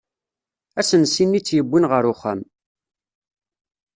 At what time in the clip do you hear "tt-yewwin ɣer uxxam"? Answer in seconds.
1.41-2.41